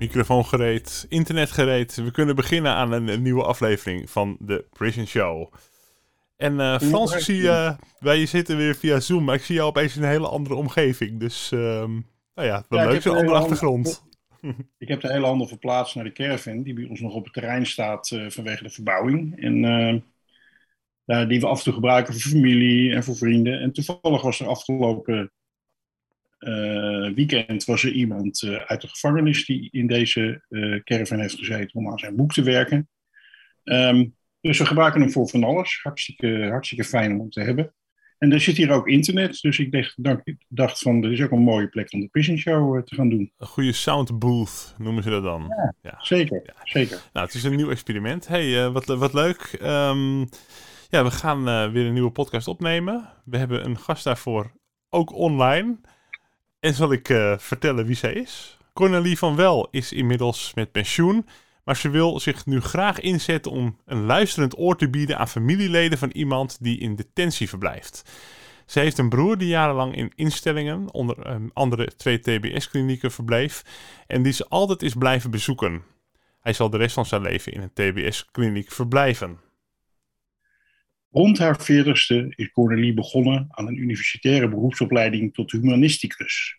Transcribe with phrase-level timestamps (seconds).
[0.00, 1.94] Microfoon gereed, internet gereed.
[1.94, 5.52] We kunnen beginnen aan een, een nieuwe aflevering van de Prison Show.
[6.36, 9.68] En eh, Frans, ik zie uh, wij zitten weer via Zoom, maar ik zie jou
[9.68, 11.20] opeens in een hele andere omgeving.
[11.20, 11.92] Dus ehm,
[12.34, 14.08] nou ja, wel Ja, leuk, zo'n andere achtergrond.
[14.78, 17.32] Ik heb de hele handen verplaatst naar de caravan, die bij ons nog op het
[17.32, 19.40] terrein staat eh, vanwege de verbouwing.
[19.42, 19.64] En
[21.04, 23.60] eh, die we af en toe gebruiken voor familie en voor vrienden.
[23.60, 25.32] En toevallig was er afgelopen
[26.40, 31.38] eh, weekend was er iemand eh, uit de gevangenis die in deze eh, caravan heeft
[31.38, 32.88] gezeten om aan zijn boek te werken.
[33.64, 34.06] Ehm,
[34.40, 35.80] dus we gebruiken hem voor van alles.
[35.82, 37.74] Hartstikke, hartstikke fijn om hem te hebben.
[38.18, 41.30] En er zit hier ook internet, dus ik dacht, dacht, dacht van, er is ook
[41.30, 43.32] een mooie plek om de Prison Show te gaan doen.
[43.38, 45.54] Een goede sound booth noemen ze dat dan.
[45.82, 45.96] Ja.
[45.98, 46.54] Zeker, Ja.
[46.64, 47.02] zeker.
[47.12, 48.28] Nou, het is een nieuw experiment.
[48.28, 49.56] hey, wat, wat leuk.
[49.60, 50.20] Ehm,
[50.88, 53.08] ja, we gaan weer een nieuwe podcast opnemen.
[53.24, 54.52] We hebben een gast daarvoor
[54.88, 55.80] ook online.
[56.60, 58.58] En zal ik eh, vertellen wie zij is?
[58.72, 61.26] Cornelie van Wel is inmiddels met pensioen.
[61.64, 65.98] Maar ze wil zich nu graag inzetten om een luisterend oor te bieden aan familieleden
[65.98, 68.10] van iemand die in detentie verblijft.
[68.66, 73.62] Ze heeft een broer die jarenlang in instellingen, onder ehm, andere twee TBS-klinieken, verbleef.
[74.06, 75.82] En die ze altijd is blijven bezoeken.
[76.40, 79.38] Hij zal de rest van zijn leven in een TBS-kliniek verblijven.
[81.12, 86.58] Rond haar veertigste is Cornelie begonnen aan een universitaire beroepsopleiding tot humanisticus.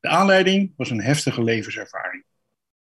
[0.00, 2.24] De aanleiding was een heftige levenservaring.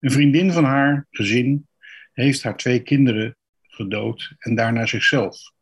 [0.00, 1.68] Een vriendin van haar gezin
[2.12, 5.52] heeft haar twee kinderen gedood en daarna zichzelf.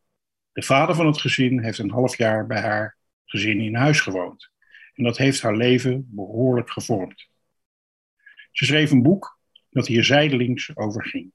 [0.52, 4.50] De vader van het gezin heeft een half jaar bij haar gezin in huis gewoond.
[4.94, 7.28] En dat heeft haar leven behoorlijk gevormd.
[8.52, 9.38] Ze schreef een boek
[9.70, 11.32] dat hier zijdelings over ging.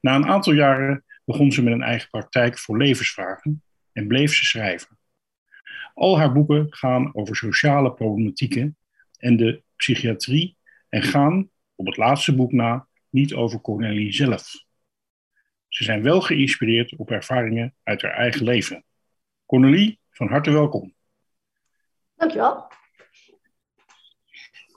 [0.00, 4.44] Na een aantal jaren begon ze met een eigen praktijk voor levensvragen en bleef ze
[4.44, 4.98] schrijven.
[5.94, 8.76] Al haar boeken gaan over sociale problematieken
[9.18, 10.56] en de psychiatrie
[10.88, 14.64] en gaan, op het laatste boek na, niet over Cornelie zelf.
[15.68, 18.84] Ze zijn wel geïnspireerd op ervaringen uit haar eigen leven.
[19.46, 20.94] Cornelie, van harte welkom.
[22.16, 22.72] Dankjewel.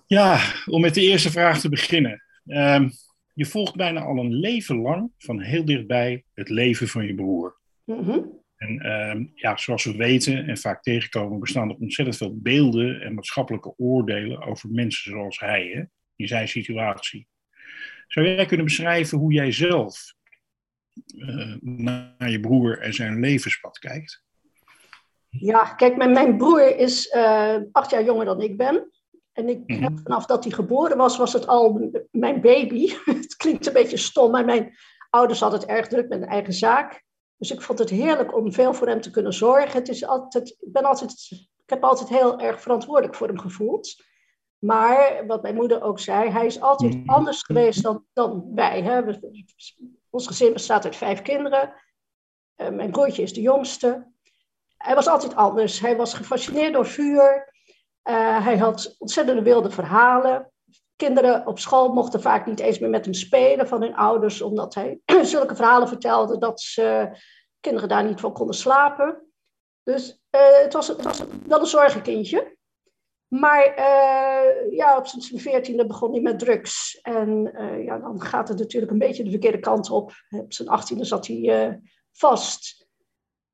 [0.05, 2.23] Ja, om met de eerste vraag te beginnen.
[2.45, 2.89] Ehm,
[3.33, 7.57] je volgt bijna al een leven lang van heel dichtbij het leven van je broer.
[7.85, 8.19] Mhm.
[8.55, 13.13] En ehm, ja, zoals we weten en vaak tegenkomen, bestaan er ontzettend veel beelden en
[13.13, 15.83] maatschappelijke oordelen over mensen zoals hij, hè,
[16.15, 17.27] in zijn situatie.
[18.07, 20.13] Zou jij kunnen beschrijven hoe jij zelf
[21.17, 24.23] eh, naar je broer en zijn levenspad kijkt?
[25.29, 28.91] Ja, kijk, mijn, mijn broer is eh, acht jaar jonger dan ik ben.
[29.33, 29.97] En ik, Mhm.
[30.03, 32.93] vanaf dat hij geboren was, was het al mijn baby.
[33.05, 34.75] het klinkt een beetje stom, maar mijn
[35.09, 37.03] ouders hadden het erg druk met een eigen zaak.
[37.37, 39.79] Dus ik vond het heerlijk om veel voor hem te kunnen zorgen.
[39.79, 41.27] Het is altijd, ik, ben altijd,
[41.57, 44.03] ik heb altijd heel erg verantwoordelijk voor hem gevoeld.
[44.59, 47.09] Maar wat mijn moeder ook zei, hij is altijd Mhm.
[47.09, 48.81] anders geweest dan, dan wij.
[48.81, 49.01] Hè.
[50.09, 51.73] Ons gezin bestaat uit vijf kinderen.
[52.55, 54.11] Eh, mijn broertje is de jongste.
[54.77, 55.79] Hij was altijd anders.
[55.79, 57.52] Hij was gefascineerd door vuur.
[58.03, 60.51] Eh, hij had ontzettende wilde verhalen.
[60.95, 64.73] Kinderen op school mochten vaak niet eens meer met hem spelen van hun ouders, omdat
[64.73, 67.17] hij zulke verhalen vertelde dat ze,
[67.59, 69.31] kinderen daar niet van konden slapen.
[69.83, 72.57] Dus eh, het was, het was wel een zorgenkindje.
[73.27, 76.99] Maar eh, ja, op zijn veertiende begon hij met drugs.
[77.01, 77.51] En
[77.83, 80.11] ja, dan gaat het natuurlijk een beetje de verkeerde kant op.
[80.29, 81.79] Op zijn achttiende zat hij
[82.11, 82.87] vast.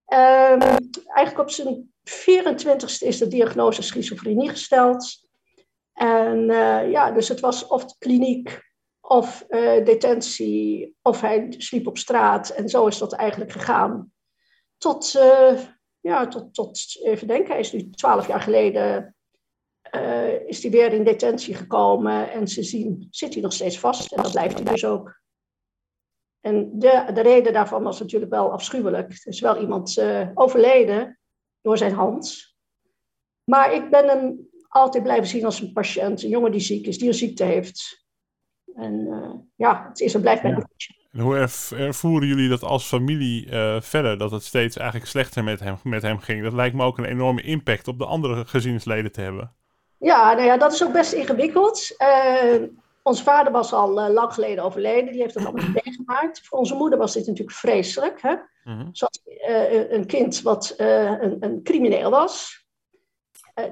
[0.06, 5.28] Ehm, eigenlijk op zijn 24ste is de diagnose schizofrenie gesteld.
[5.94, 8.62] En eh, ja, dus het was of kliniek
[9.02, 12.50] of eh, detentie, of hij sliep op straat.
[12.50, 14.12] En zo is dat eigenlijk gegaan.
[14.78, 15.60] Tot, eh,
[16.00, 19.14] ja, tot, tot even denken, hij is nu twaalf jaar geleden
[20.46, 22.32] is hij weer in detentie gekomen.
[22.32, 24.12] En ze zien, zit hij nog steeds vast.
[24.12, 25.22] En dat blijft hij dus ook.
[26.40, 29.10] En de, de reden daarvan was natuurlijk wel afschuwelijk.
[29.12, 30.04] Er is wel iemand
[30.34, 31.19] overleden
[31.62, 32.56] door zijn hand.
[33.44, 36.98] Maar ik ben hem altijd blijven zien als een patiënt, een jongen die ziek is,
[36.98, 38.08] die een ziekte heeft.
[38.76, 40.94] En uh, ja, het is en blijft mijn broertje.
[41.12, 44.18] En hoe ervoeren jullie dat als familie uh, verder?
[44.18, 46.44] Dat het steeds eigenlijk slechter met hem, met hem ging?
[46.44, 49.54] Dat lijkt me ook een enorme impact op de andere gezinsleden te hebben.
[49.98, 51.96] Ja, nou ja, dat is ook best ingewikkeld.
[51.98, 52.64] Uh,
[53.04, 55.12] onze vader was al uh, lang geleden overleden.
[55.12, 56.48] Die heeft dat allemaal meegemaakt.
[56.48, 58.22] Voor onze moeder was dit natuurlijk vreselijk.
[58.22, 58.31] Hè?
[58.63, 58.96] Mm -hmm.
[58.96, 59.22] Ze had
[59.92, 62.68] een kind wat een, een crimineel was.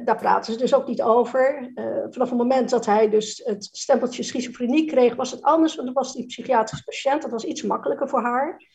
[0.05, 1.71] Daar praten ze dus ook niet over.
[2.09, 6.03] Vanaf het moment dat hij dus het stempeltje schizofrenie kreeg, was het anders, want dan
[6.03, 7.21] was hij psychiatrisch patiënt.
[7.21, 8.65] Dat was iets makkelijker voor haar.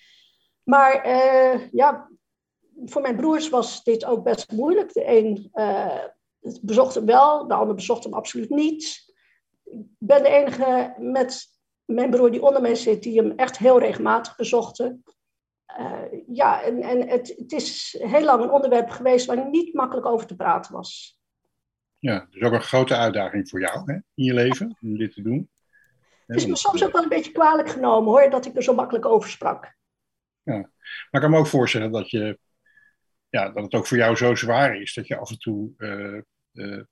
[0.62, 1.08] Maar
[1.72, 2.08] ja,
[2.84, 4.92] voor mijn broers was dit ook best moeilijk.
[4.92, 5.50] De een
[6.62, 9.01] bezocht hem wel, de ander bezocht hem absoluut niet.
[9.72, 11.46] Ik ben de enige met
[11.84, 15.04] mijn broer die onder mij zit, die hem echt heel regelmatig bezochten.
[15.78, 20.06] Uh, ja, en, en het, het, is heel lang een onderwerp geweest waar niet makkelijk
[20.06, 21.20] over te praten was.
[21.98, 25.22] Ja, dus ook een grote uitdaging voor jou hè, in je leven, om dit te
[25.22, 25.50] doen.
[26.26, 28.74] Het is me soms ook wel een beetje kwalijk genomen hoor, dat ik er zo
[28.74, 29.76] makkelijk over sprak.
[30.42, 30.70] Ja, maar
[31.10, 32.38] ik kan me ook voorstellen dat, je,
[33.28, 36.20] ja, dat het ook voor jou zo zwaar is dat je af en toe uh,
[36.52, 36.82] uh,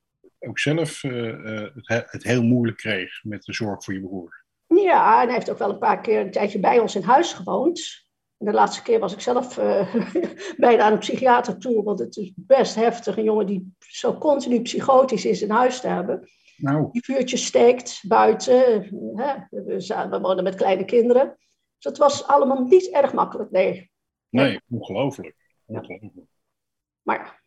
[0.48, 4.44] ook zelf het, het heel moeilijk kreeg met de zorg voor je broer.
[4.66, 7.32] Ja, en hij heeft ook wel een paar keer een tijdje bij ons in huis
[7.32, 8.08] gewoond.
[8.38, 9.94] En de laatste keer was ik zelf uh,
[10.56, 13.16] bijna aan een psychiater toe, want het is best heftig.
[13.16, 16.28] Een jongen die zo continu psychotisch is in huis te hebben.
[16.56, 16.88] Nou.
[16.92, 18.82] Die vuurtjes steekt buiten.
[19.14, 19.34] Hè?
[19.50, 21.36] We, we wonen met kleine kinderen.
[21.76, 23.90] Dus het was allemaal niet erg makkelijk, nee.
[24.28, 25.36] Nee, ongelooflijk.
[25.66, 26.12] ongelooflijk.
[26.14, 26.22] Ja.
[27.02, 27.39] Maar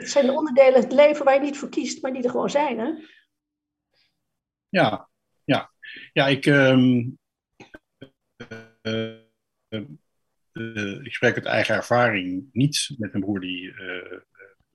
[0.00, 2.50] het zijn de onderdelen het leven waar je niet voor kiest, maar die er gewoon
[2.50, 2.90] zijn, hè?
[4.68, 5.08] Ja,
[5.44, 5.72] ja.
[6.12, 6.46] Ja, ik...
[6.46, 7.18] Um,
[8.82, 9.14] uh,
[10.52, 13.74] uh, ik spreek uit eigen ervaring niet met een broer die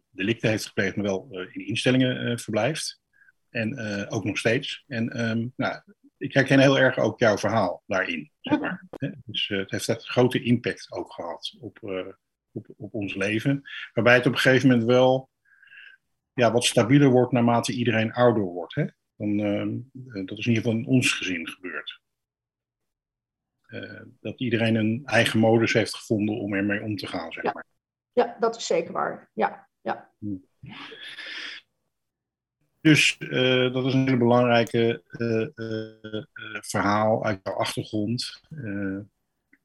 [0.10, 3.02] delicten heeft gepleegd, maar wel in instellingen verblijft.
[3.50, 3.80] En
[4.10, 4.84] ook nog steeds.
[4.88, 5.82] En um, nou,
[6.18, 8.32] ik herken heel erg ook jouw verhaal daarin.
[8.42, 8.86] Zeg maar.
[9.26, 11.80] Dus het heeft een grote impact ook gehad op,
[12.56, 13.62] op, op ons leven.
[13.94, 15.30] Waarbij het op een gegeven moment wel
[16.34, 18.76] ja, wat stabieler wordt naarmate iedereen ouder wordt.
[18.76, 18.86] Hè?
[19.16, 19.38] Dan,
[20.26, 22.02] dat is in ieder geval in ons gezin gebeurd.
[23.68, 27.52] Uh, dat iedereen een eigen modus heeft gevonden om ermee om te gaan, zeg ja.
[27.54, 27.66] maar.
[28.14, 29.30] Ja, dat is zeker waar.
[29.34, 30.14] Ja, ja.
[32.82, 35.04] Dus uh, dat is een heel belangrijke
[36.62, 38.42] verhaal uit jouw achtergrond.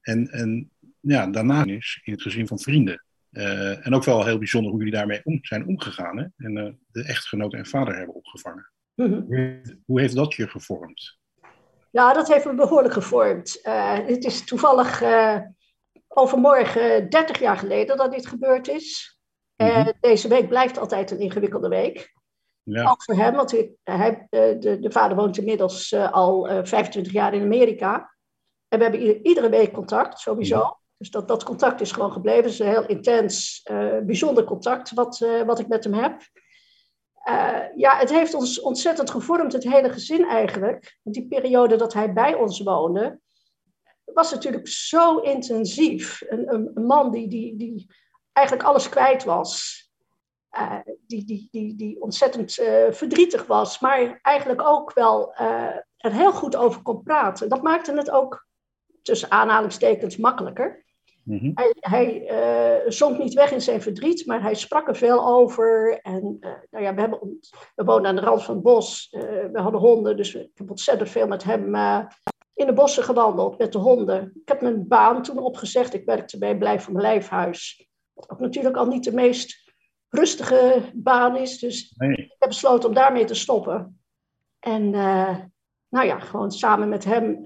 [0.01, 0.71] en, en
[1.01, 3.05] ja, daarna is in het gezin van vrienden.
[3.81, 6.17] en ook wel heel bijzonder hoe jullie daarmee om zijn omgegaan.
[6.17, 6.25] Hè?
[6.37, 8.71] En de echtgenoot en vader hebben opgevangen.
[8.95, 9.25] Mm -hmm.
[9.25, 11.19] hoe, hoe heeft dat je gevormd?
[11.91, 13.59] Ja, dat heeft me behoorlijk gevormd.
[13.63, 15.37] Uh, het is toevallig uh,
[16.07, 19.19] overmorgen 30 jaar geleden dat dit gebeurd is.
[19.57, 19.87] Mm -hmm.
[19.87, 22.13] uh, deze week blijft altijd een ingewikkelde week.
[22.63, 22.89] Ja.
[22.89, 23.51] Ook voor hem, want
[23.83, 28.15] hij, de, de, vader woont inmiddels al 25 jaar in Amerika.
[28.67, 30.57] En we hebben ieder, iedere week contact, sowieso.
[30.57, 30.79] Ja.
[31.01, 32.43] Dus dat, dat contact is gewoon gebleven.
[32.43, 33.61] Het is een heel intens,
[34.03, 36.21] bijzonder contact wat, wat ik met hem heb.
[37.29, 40.97] Uh, ja, het heeft ons ontzettend gevormd, het hele gezin eigenlijk.
[41.03, 43.19] Die periode dat hij bij ons woonde,
[44.05, 46.21] was natuurlijk zo intensief.
[46.29, 47.93] Een, een, man die, die, die
[48.31, 49.79] eigenlijk alles kwijt was.
[50.57, 55.35] Uh, die, die, die, die ontzettend uh, verdrietig was, maar eigenlijk ook wel
[55.97, 57.49] er heel goed over kon praten.
[57.49, 58.47] Dat maakte het ook
[59.01, 60.83] tussen aanhalingstekens makkelijker.
[61.23, 61.51] Mm-hmm.
[61.55, 62.31] Hij, hij
[62.83, 65.99] uh, zonk niet weg in zijn verdriet, maar hij sprak er veel over.
[66.01, 67.39] En uh, nou ja, we, hebben,
[67.75, 69.07] we woonden aan de rand van het bos.
[69.11, 71.75] Uh, we hadden honden, dus ik heb ontzettend veel met hem
[72.53, 74.31] in de bossen gewandeld met de honden.
[74.41, 75.93] Ik heb mijn baan toen opgezegd.
[75.93, 77.87] Ik werkte bij Blijf van mijn Lijfhuis.
[78.13, 79.73] Wat ook natuurlijk al niet de meest
[80.09, 81.59] rustige baan is.
[81.59, 82.15] Dus nee.
[82.15, 84.01] ik heb besloten om daarmee te stoppen.
[84.59, 84.89] En
[85.89, 87.43] nou ja, gewoon samen met hem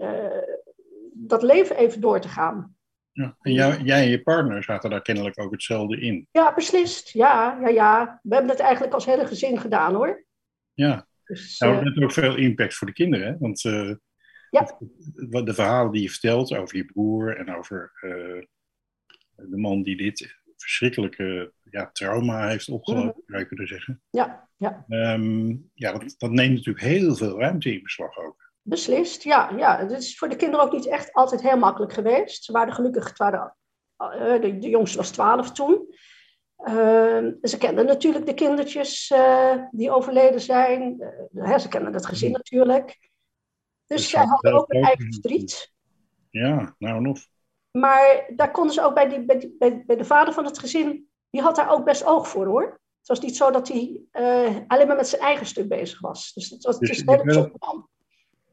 [1.14, 2.75] dat leven even door te gaan.
[3.16, 3.38] Ja.
[3.42, 6.28] En jou, jij en je partner zaten daar kennelijk ook hetzelfde in.
[6.32, 7.10] Ja, beslist.
[7.10, 8.20] Ja, ja, ja.
[8.24, 10.26] We hebben het eigenlijk als hele gezin gedaan hoor.
[10.74, 11.08] Ja.
[11.24, 13.28] Dus, nou, uh, het heeft ook veel impact voor de kinderen.
[13.28, 13.38] Hè?
[13.38, 13.94] Want uh,
[14.50, 14.78] ja.
[15.44, 18.44] de verhalen die je vertelt over je broer en over uh,
[19.36, 23.24] de man die dit verschrikkelijke ja, trauma heeft opgelopen, mm-hmm.
[23.26, 24.02] zou je kunnen zeggen.
[24.10, 24.86] Ja, ja.
[24.90, 28.45] Um, ja dat, dat neemt natuurlijk heel veel ruimte in beslag ook.
[28.68, 29.50] Beslist, ja.
[29.58, 29.78] ja.
[29.78, 32.44] Het is voor de kinderen ook niet echt altijd heel makkelijk geweest.
[32.44, 33.56] Ze waren gelukkig, het waren,
[34.00, 35.96] uh, de, de, jongste was 12 toen.
[36.60, 40.98] Uh, ze kenden natuurlijk de kindertjes uh, die overleden zijn.
[41.60, 43.10] ze kennen het gezin natuurlijk.
[43.86, 45.74] Dus zij hadden ook een eigen verdriet.
[46.30, 47.28] Ja, nou en of.
[47.72, 50.60] Maar daar konden ze ook bij, die, bij, die- bij, bij de vader van het
[50.60, 52.64] gezin, die had daar ook best oog voor hoor.
[53.00, 56.34] Het was niet zo dat hij eh, alleen maar met zijn eigen stuk bezig was.
[56.34, 57.88] Dus het, was, Dus het is je een hele wil- bijzondere man.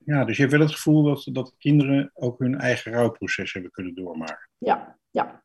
[0.05, 3.71] Ja, dus je hebt wel het gevoel dat, dat kinderen ook hun eigen rouwproces hebben
[3.71, 4.51] kunnen doormaken.
[4.59, 5.43] Ja, ja.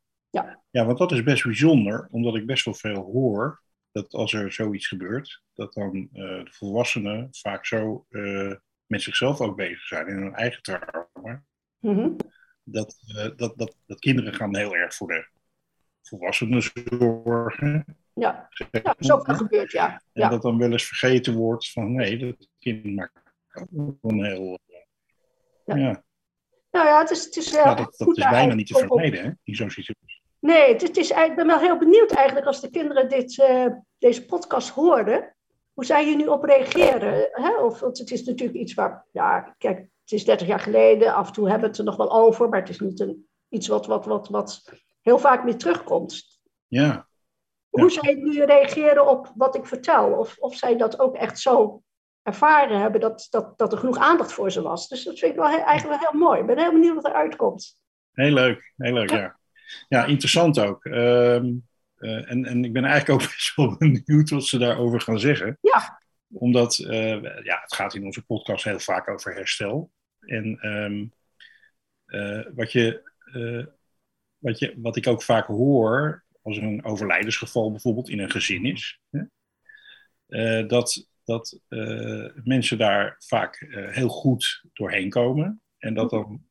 [0.69, 3.61] Ja, want dat is best bijzonder, omdat ik best wel veel hoor
[3.91, 8.53] dat als er zoiets gebeurt, dat dan eh, de volwassenen vaak zo eh,
[8.85, 11.43] met zichzelf ook bezig zijn in hun eigen trauma.
[11.79, 12.11] Mhm.
[12.63, 15.27] Dat, eh, dat, dat, dat kinderen gaan heel erg voor de
[16.01, 17.85] volwassenen zorgen.
[18.13, 18.49] ja.
[18.71, 19.91] ja, wel gebeurd, ja.
[19.91, 20.29] En ja.
[20.29, 23.26] dat dan wel eens vergeten wordt van nee, dat kind maakt
[24.01, 24.59] heel.
[25.65, 26.03] Ja.
[26.71, 29.31] Nou ja, het is, het is heel dat, dat is bijna niet te vermijden hè,
[29.43, 30.21] in zo'n situatie.
[30.39, 33.65] Nee, het, het is, ik ben wel heel benieuwd eigenlijk als de kinderen dit, eh,
[33.97, 35.35] deze podcast horen,
[35.73, 37.29] hoe zij hier nu op reageren.
[37.31, 37.57] Hè?
[37.57, 41.27] Of, want het is natuurlijk iets waar, ja, kijk, het is 30 jaar geleden, af
[41.27, 43.67] en toe hebben we het er nog wel over, maar het is niet een, iets
[43.67, 44.71] wat, wat, wat, wat
[45.01, 46.39] heel vaak weer terugkomt.
[46.67, 47.07] Ja,
[47.69, 51.81] Hoe zij nu reageren op wat ik vertel, of, of zij dat ook echt zo
[52.27, 54.87] ervaren hebben, dat, dat, dat er genoeg aandacht voor ze was.
[54.87, 56.39] Dus dat vind ik wel he- eigenlijk wel heel mooi.
[56.39, 57.81] Ik ben heel benieuwd wat eruit komt.
[58.11, 59.39] heel leuk, heel leuk, ja.
[59.87, 60.85] Ja, interessant ook.
[60.85, 61.53] Ehm,
[61.95, 65.57] eh, en, en ik ben eigenlijk ook best wel benieuwd wat ze daarover gaan zeggen.
[65.61, 66.01] Ja.
[66.33, 69.91] Omdat, eh, ja, het gaat in onze podcast heel vaak over herstel.
[70.19, 71.05] En ehm,
[72.05, 73.11] eh, wat, je,
[74.37, 78.65] wat, je, wat ik ook vaak hoor, als er een overlijdensgeval bijvoorbeeld in een gezin
[78.65, 85.61] is, hè, dat, dat eh, mensen daar vaak eh, heel goed doorheen komen.
[85.77, 86.45] En dat dan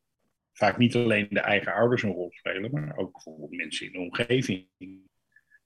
[0.52, 3.98] vaak niet alleen de eigen ouders een rol spelen, maar ook bijvoorbeeld mensen in de
[3.98, 4.68] omgeving.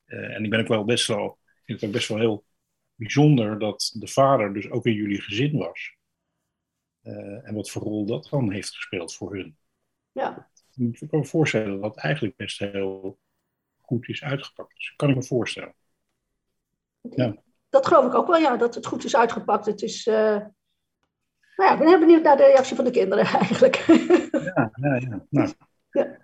[0.04, 2.44] Eh, en ik ben ook wel best wel, ik vind het ook best wel heel
[2.94, 5.98] bijzonder dat de vader dus ook in jullie gezin was.
[7.42, 9.56] En wat voor rol dat dan heeft gespeeld voor hun.
[10.12, 10.50] Ja.
[10.76, 13.18] Ik kan me voorstellen dat het eigenlijk best heel
[13.76, 14.74] goed is uitgepakt.
[14.74, 15.74] Dus kan ik me voorstellen.
[17.00, 17.42] Ja.
[17.70, 19.66] Dat geloof ik ook wel, ja, dat het goed is uitgepakt.
[19.66, 23.24] Het is, eh, nou ja, ik ben heel benieuwd naar de reactie van de kinderen
[23.40, 23.76] eigenlijk.
[24.32, 25.24] Ja, ja, ja.
[25.30, 25.52] Nou,
[25.90, 26.16] Ja.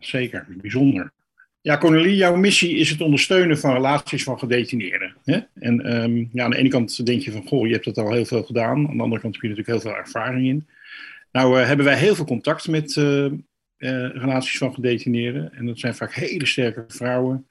[0.00, 0.46] zeker.
[0.48, 1.12] Bijzonder.
[1.60, 5.16] Ja, Cornelie, jouw missie is het ondersteunen van relaties van gedetineerden.
[5.24, 5.40] Hè?
[5.54, 8.12] En ehm, ja, aan de ene kant denk je van, goh, je hebt dat al
[8.12, 8.88] heel veel gedaan.
[8.88, 10.68] Aan de andere kant heb je natuurlijk heel veel ervaring in.
[11.32, 13.26] Nou eh, hebben wij heel veel contact met eh,
[14.12, 15.52] relaties van gedetineerden.
[15.54, 17.46] En dat zijn vaak hele sterke vrouwen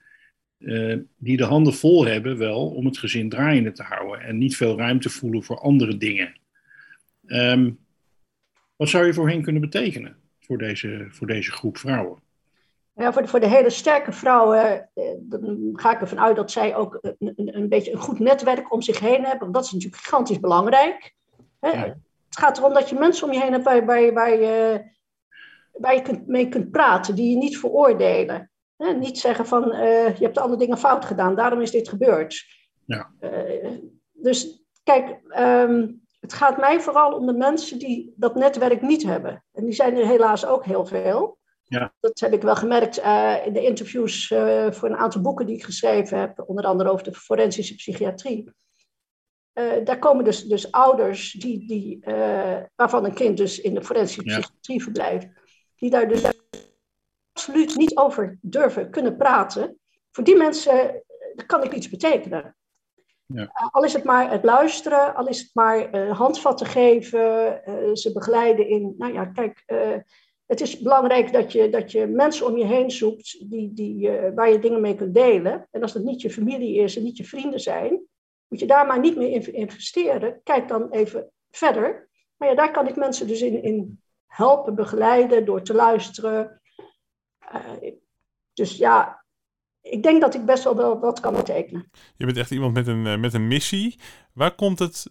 [0.66, 4.20] eh, die de handen vol hebben wel om het gezin draaiende te houden.
[4.20, 6.34] En niet veel ruimte voelen voor andere dingen.
[7.26, 7.72] Ehm,
[8.76, 12.20] wat zou je voor hen kunnen betekenen, voor deze, voor deze groep vrouwen?
[12.96, 15.04] Ja, voor, de, voor de hele sterke vrouwen eh,
[15.74, 19.00] ga ik ervan uit dat zij ook een, een, beetje een goed netwerk om zich
[19.00, 19.40] heen hebben.
[19.40, 21.14] Want dat is natuurlijk gigantisch belangrijk.
[21.62, 21.70] Ja.
[22.28, 24.82] Het gaat erom dat je mensen om je heen hebt waar, waar, waar je,
[25.72, 28.51] waar je kunt, mee kunt praten, die je niet veroordelen.
[28.82, 28.94] Hè?
[28.94, 32.46] Niet zeggen van eh, je hebt andere dingen fout gedaan, daarom is dit gebeurd.
[32.86, 33.12] Ja.
[33.20, 33.72] Eh,
[34.12, 35.88] dus kijk, ehm,
[36.20, 39.44] het gaat mij vooral om de mensen die dat netwerk niet hebben.
[39.52, 41.40] En die zijn er helaas ook heel veel.
[42.00, 44.28] Dat heb ik wel gemerkt eh, in de interviews
[44.70, 48.52] voor een aantal boeken die ik geschreven heb, onder andere over de forensische psychiatrie.
[49.84, 52.00] Daar komen dus, dus ouders die, die,
[52.76, 54.40] waarvan een kind dus in de forensische Ja.
[54.40, 55.28] psychiatrie verblijft,
[55.76, 56.22] die daar dus
[57.42, 59.80] absoluut niet over durven kunnen praten.
[60.12, 62.56] Voor die mensen eh, kan ik iets betekenen.
[63.26, 63.52] Ja.
[63.54, 67.62] Eh, al is het maar het luisteren, al is het maar eh, handvatten geven,
[67.98, 69.64] ze begeleiden in, nou ja, kijk,
[70.46, 74.52] het is belangrijk dat je, dat je mensen om je heen zoekt die, die, waar
[74.52, 75.68] je dingen mee kunt delen.
[75.72, 78.02] En als dat niet je familie is en niet je vrienden zijn,
[78.48, 80.42] moet je daar maar niet meer in investeren.
[80.44, 82.10] Kijk dan even verder.
[82.38, 86.61] Maar ja, daar kan ik mensen dus in, in helpen, begeleiden door te luisteren.
[87.50, 87.92] Eh,
[88.54, 89.24] dus ja,
[89.82, 91.90] ik denk dat ik best wel, wel wat kan betekenen.
[92.16, 94.00] Je bent echt iemand met een, eh, met een missie.
[94.34, 95.06] Waar komt het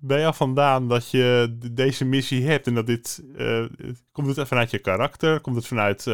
[0.00, 2.66] bij jou vandaan dat je deze missie hebt?
[2.66, 3.24] En dat dit.
[3.36, 3.64] eh,
[4.12, 5.40] komt het vanuit je karakter?
[5.40, 6.06] Komt het vanuit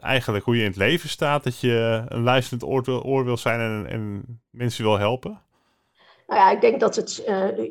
[0.00, 1.44] eigenlijk hoe je in het leven staat?
[1.44, 5.40] Dat je een luisterend oor, wil- oor wil zijn en, en mensen wil helpen?
[6.26, 7.10] Nou ja, ik denk dat het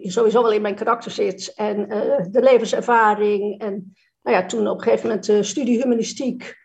[0.03, 1.53] sowieso wel in mijn karakter zit.
[1.55, 1.87] En
[2.31, 3.59] de levenservaring.
[3.59, 6.59] En nou ja, toen op een gegeven moment de studie humanistiek.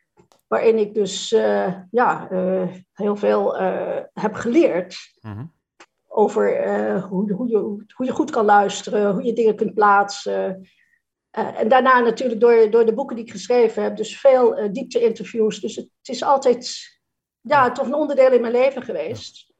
[0.46, 4.96] Waarin ik dus eh, ja, eh, heel veel eh, heb geleerd.
[5.20, 5.44] Mhm.
[6.06, 6.60] Over
[7.00, 7.58] hoe, hoe, je,
[7.94, 9.12] hoe je goed kan luisteren.
[9.12, 10.68] Hoe je dingen kunt plaatsen.
[11.30, 13.96] En daarna natuurlijk door, door de boeken die ik geschreven heb.
[13.96, 15.60] Dus veel diepte-interviews.
[15.60, 16.84] Dus het, het is altijd
[17.40, 19.52] ja, toch een onderdeel in mijn leven geweest.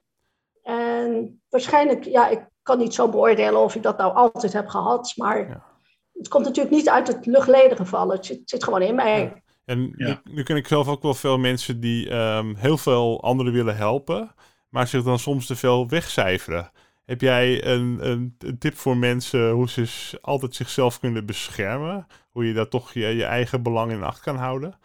[0.63, 5.13] En waarschijnlijk, ja, ik kan niet zo beoordelen of ik dat nou altijd heb gehad,
[5.17, 5.65] maar Ja.
[6.13, 8.17] het komt natuurlijk niet uit het luchtledige gevallen.
[8.17, 9.43] Het zit, zit gewoon in mij.
[9.67, 10.21] En Ja.
[10.25, 13.77] nu, nu ken ik zelf ook wel veel mensen die ehm, heel veel anderen willen
[13.77, 14.35] helpen,
[14.69, 16.71] maar zich dan soms te veel wegcijferen.
[17.05, 22.07] Heb jij een, een, een tip voor mensen hoe ze altijd zichzelf kunnen beschermen?
[22.31, 24.79] Hoe je daar toch je, je eigen belang in acht kan houden?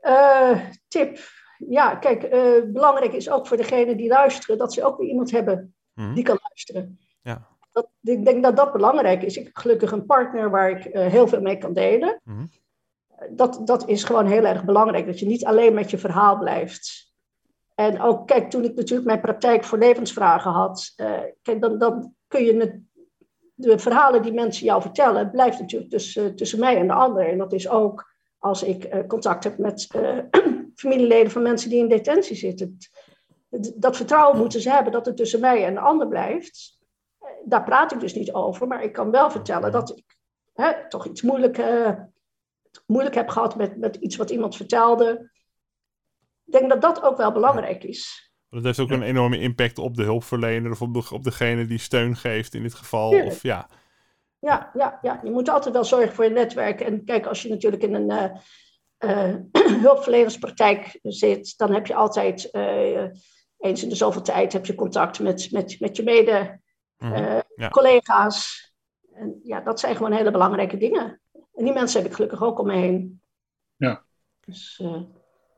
[0.00, 1.18] Eh, tip.
[1.68, 5.30] Ja, kijk, eh, belangrijk is ook voor degene die luisteren dat ze ook weer iemand
[5.30, 6.14] hebben Mhm.
[6.14, 6.98] die kan luisteren.
[7.22, 7.46] Ja.
[7.72, 9.36] Dat, ik denk dat dat belangrijk is.
[9.36, 12.20] Ik heb gelukkig een partner waar ik eh, heel veel mee kan delen.
[12.24, 12.44] Mhm.
[13.30, 17.12] Dat, dat is gewoon heel erg belangrijk, dat je niet alleen met je verhaal blijft.
[17.74, 22.14] En ook, kijk, toen ik natuurlijk mijn praktijk voor levensvragen had, eh, kijk, dan, dan
[22.28, 22.80] kun je het,
[23.54, 25.90] de verhalen die mensen jou vertellen, blijft natuurlijk
[26.36, 27.28] tussen, mij en de ander.
[27.28, 30.18] En dat is ook als ik eh, contact heb met eh,
[30.74, 32.76] familieleden van mensen die in detentie zitten.
[33.74, 36.78] Dat vertrouwen moeten ze hebben dat het tussen mij en de ander blijft.
[37.44, 40.16] Daar praat ik dus niet over, maar ik kan wel vertellen dat ik
[40.54, 41.56] hè, toch iets moeilijk,
[42.92, 45.30] moeilijk heb gehad met, met iets wat iemand vertelde.
[46.44, 48.30] Ik denk dat dat ook wel belangrijk is.
[48.50, 51.78] Dat heeft ook een enorme impact op de hulpverlener of op, de, op degene die
[51.78, 53.10] steun geeft in dit geval.
[53.10, 53.32] Tuurlijk.
[53.32, 53.68] Of ja,
[54.38, 56.80] Ja, ja, ja, je moet altijd wel zorgen voor je netwerk.
[56.80, 58.30] En kijk, als je natuurlijk in een eh,
[58.98, 59.36] eh,
[59.86, 63.04] hulpverlenerspraktijk zit, dan heb je altijd eh,
[63.58, 66.60] eens in de zoveel tijd heb je contact met, met, met je mede
[67.02, 67.12] Mhm.
[67.12, 68.30] eh, Ja.
[69.12, 71.21] En ja, dat zijn gewoon hele belangrijke dingen.
[71.62, 73.20] En die mensen heb ik gelukkig ook om me heen.
[73.76, 74.04] Ja.
[74.40, 75.02] Dus, eh,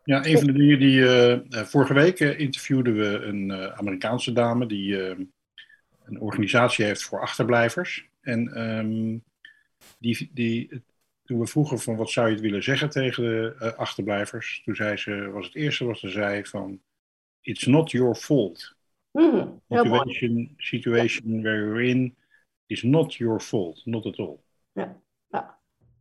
[0.04, 1.02] Ja, een van de dingen die.
[1.04, 4.98] eh, eh, vorige week interviewden we een Amerikaanse dame die
[6.04, 8.08] een organisatie heeft voor achterblijvers.
[8.20, 9.18] En ehm,
[9.98, 10.82] die, die,
[11.24, 14.96] toen we vroegen van wat zou je het willen zeggen tegen de achterblijvers, toen zei
[14.96, 16.80] ze, was het eerste wat ze zei van
[17.40, 18.76] It's not your fault.
[19.10, 19.60] mooi.
[19.68, 22.16] Situation, situation where you're in
[22.66, 24.38] is not your fault, not at all.
[24.72, 25.02] Ja.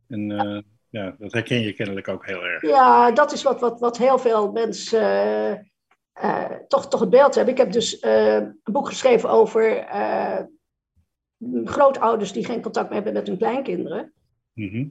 [0.08, 2.62] En eh, ja, dat herken je kennelijk ook heel erg.
[2.62, 5.00] Ja, dat is wat, wat, wat heel veel mensen
[6.12, 7.54] eh, toch, toch het beeld hebben.
[7.54, 9.86] Ik heb dus een boek geschreven over
[11.64, 14.12] grootouders die geen contact meer hebben met hun kleinkinderen.
[14.52, 14.88] Mhm.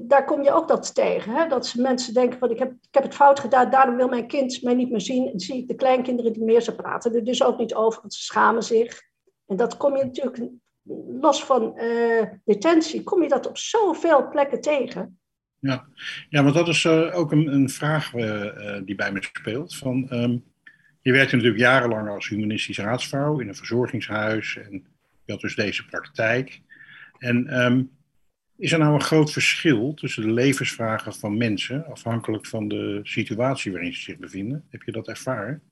[0.00, 1.32] Daar kom je ook dat tegen.
[1.32, 1.48] Hè?
[1.48, 4.26] Dat ze mensen denken van ik heb, ik heb het fout gedaan, daarom wil mijn
[4.26, 5.32] kind mij niet meer zien.
[5.32, 8.14] En zie ik de kleinkinderen die meer ze praten er dus ook niet over, want
[8.14, 9.02] ze schamen zich.
[9.46, 10.50] En dat kom je natuurlijk
[11.20, 15.18] los van eh, detentie, kom je dat op zoveel plekken tegen.
[15.58, 15.86] Ja,
[16.30, 19.76] want dat is eh, ook een, een vraag eh, die bij me speelt.
[19.76, 20.38] Van, ehm,
[21.00, 24.72] je werkte natuurlijk jarenlang als humanistische raadsvrouw in een verzorgingshuis en
[25.24, 26.60] je had dus deze praktijk.
[27.18, 27.82] En ehm,
[28.56, 33.72] is er nou een groot verschil tussen de levensvragen van mensen, afhankelijk van de situatie
[33.72, 34.64] waarin ze zich bevinden?
[34.68, 35.62] Heb je dat ervaren?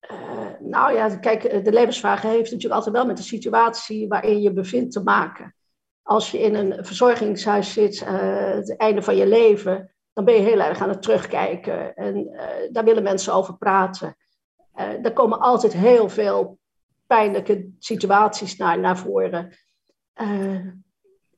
[0.00, 4.40] Eh, nou ja, kijk, eh, de levensvraag heeft natuurlijk altijd wel met de situatie waarin
[4.40, 5.54] je bevindt te maken.
[6.02, 10.40] Als je in een verzorgingshuis zit, eh, het einde van je leven, dan ben je
[10.40, 11.94] heel erg aan het terugkijken.
[11.94, 12.30] En
[12.72, 14.16] daar willen mensen over praten.
[14.74, 16.58] Er komen altijd heel veel
[17.06, 19.56] pijnlijke situaties naar, voren.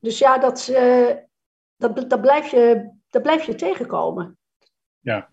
[0.01, 0.73] Dus ja, dat,
[1.77, 4.39] dat, dat, blijf je, dat blijf je tegenkomen.
[5.01, 5.31] Ja.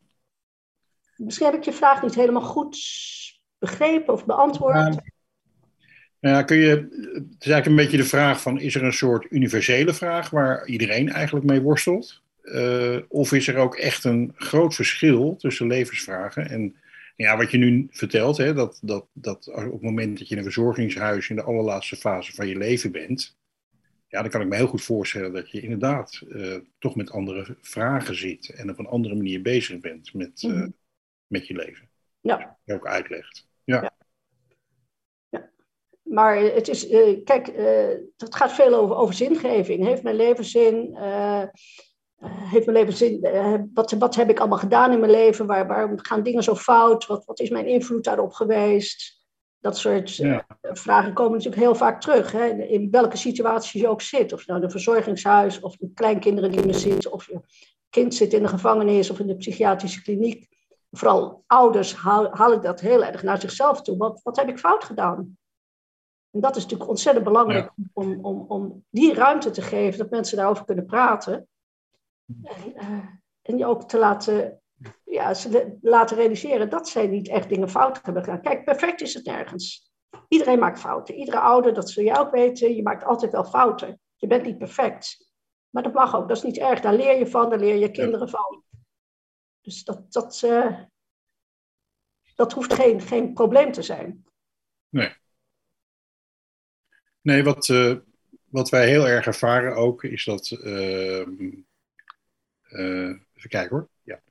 [1.17, 2.77] Misschien heb ik je vraag niet helemaal goed
[3.57, 4.99] begrepen of beantwoord.
[6.19, 6.69] Nou ja, kun je,
[7.13, 10.67] het is eigenlijk een beetje de vraag van, is er een soort universele vraag waar
[10.67, 12.21] iedereen eigenlijk mee worstelt?
[12.43, 16.49] Uh, of is er ook echt een groot verschil tussen levensvragen?
[16.49, 16.75] En
[17.15, 20.37] ja, wat je nu vertelt, hè, dat, dat, dat op het moment dat je in
[20.37, 23.37] een verzorgingshuis in de allerlaatste fase van je leven bent,
[24.07, 27.57] ja, dan kan ik me heel goed voorstellen dat je inderdaad uh, toch met andere
[27.61, 30.73] vragen zit en op een andere manier bezig bent met, uh, mm-hmm.
[31.27, 31.89] Met je leven.
[32.21, 32.57] Ja.
[32.63, 33.47] Je ook uitlegt.
[33.63, 33.81] Ja.
[33.81, 33.91] ja.
[35.29, 35.49] ja.
[36.01, 37.47] Maar het is, uh, kijk,
[38.17, 39.85] het gaat veel over, over zingeving.
[39.85, 40.95] Heeft mijn leven zin?
[40.95, 41.43] Uh,
[42.23, 43.19] heeft mijn leven zin?
[43.21, 45.45] Uh, wat, wat heb ik allemaal gedaan in mijn leven?
[45.45, 47.05] Waar, waarom gaan dingen zo fout?
[47.05, 49.25] Wat, wat is mijn invloed daarop geweest?
[49.59, 50.45] Dat soort ja.
[50.61, 52.31] vragen komen natuurlijk heel vaak terug.
[52.31, 52.47] Hè?
[52.47, 54.33] In welke situatie je ook zit.
[54.33, 57.39] Of nou in een verzorgingshuis, of de kleinkinderen die me zitten, of je
[57.89, 60.47] kind zit in de gevangenis of in de psychiatrische kliniek.
[60.97, 61.93] Vooral ouders
[62.53, 63.97] ik dat heel erg naar zichzelf toe.
[63.97, 65.37] Wat, wat heb ik fout gedaan?
[66.31, 67.83] En dat is natuurlijk ontzettend belangrijk ja.
[67.93, 71.47] om, om, om die ruimte te geven, dat mensen daarover kunnen praten.
[72.43, 73.05] En, uh,
[73.41, 74.61] en je ook te laten,
[75.03, 78.41] ja, ze laten realiseren dat zij niet echt dingen fout hebben gedaan.
[78.41, 79.91] Kijk, perfect is het nergens.
[80.27, 81.15] Iedereen maakt fouten.
[81.15, 83.99] Iedere ouder, dat zul je ook weten, je maakt altijd wel fouten.
[84.15, 85.31] Je bent niet perfect.
[85.69, 86.79] Maar dat mag ook, dat is niet erg.
[86.79, 88.31] Daar leer je van, daar leer je kinderen ja.
[88.31, 88.63] van.
[89.67, 90.81] Dus dat, dat, uh,
[92.35, 94.25] dat hoeft geen, geen probleem te zijn.
[94.89, 95.15] Nee.
[97.21, 97.97] Nee, wat, uh,
[98.45, 100.51] wat wij heel erg ervaren ook is dat.
[100.51, 101.51] ehm,
[102.61, 103.89] eh, even kijken hoor.
[104.03, 104.21] Ja.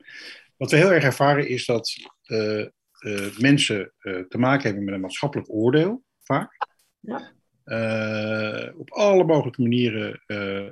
[0.57, 4.95] Wat we heel erg ervaren is dat eh, eh, mensen eh, te maken hebben met
[4.95, 6.57] een maatschappelijk oordeel, vaak.
[7.01, 7.33] Ja.
[7.65, 10.71] Eh, op alle mogelijke manieren eh,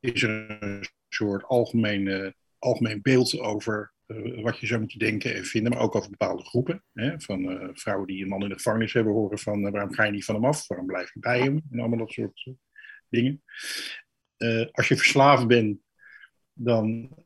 [0.00, 2.32] is er een soort algemeen, eh,
[2.64, 6.44] algemeen beeld over eh, wat je zou moeten denken en vinden, maar ook over bepaalde
[6.44, 6.84] groepen.
[6.92, 7.20] Hè?
[7.20, 10.04] Van eh, vrouwen die een man in de gevangenis hebben horen van eh, waarom ga
[10.04, 12.48] je niet van hem af, waarom blijf je bij hem en allemaal dat soort
[13.08, 13.42] dingen.
[14.72, 15.78] Als je verslaafd bent,
[16.52, 17.16] dan,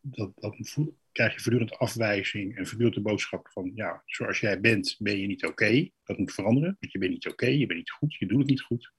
[0.00, 4.96] dat, voel- krijg je voortdurend afwijzing en voortdurend de boodschap van ja, zoals jij bent,
[4.98, 5.90] ben je niet oké.
[6.04, 8.48] Dat moet veranderen, want je bent niet oké, je bent niet goed, je doet het
[8.48, 8.92] niet goed.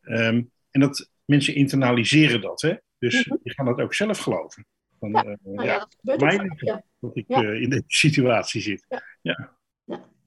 [0.00, 2.74] Ehm, en dat mensen internaliseren dat, hè?
[2.98, 3.36] Dus Mhm.
[3.42, 4.66] die gaan dat ook zelf geloven.
[4.98, 6.60] Van, Ja, eh, Nou ja, ja, dat gebeurt ook mij vaak, niet.
[6.60, 6.82] ja.
[7.00, 7.42] dat ik Ja.
[7.42, 8.86] eh, in deze situatie zit.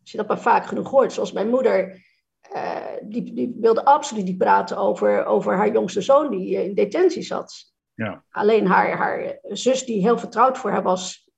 [0.02, 1.14] Als je dat maar vaak genoeg hoort.
[1.14, 2.04] Zoals mijn moeder,
[2.42, 7.22] eh, die, die wilde absoluut niet praten over, over haar jongste zoon die in detentie
[7.22, 7.74] zat.
[7.94, 8.24] Ja.
[8.30, 11.30] Alleen haar, haar zus, die heel vertrouwd voor haar was,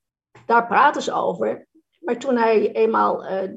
[0.46, 1.68] daar praten ze over.
[2.00, 3.56] Maar toen hij eenmaal eh, het